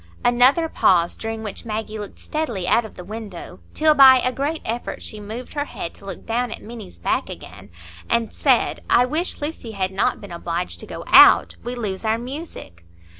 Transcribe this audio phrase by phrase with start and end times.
[0.25, 4.63] Another pause, during which Maggie looked steadily out of the window, till by a great
[4.65, 7.69] effort she moved her head to look down at Minny's back again,
[8.09, 11.55] and said,— "I wish Lucy had not been obliged to go out.
[11.63, 12.83] We lose our music."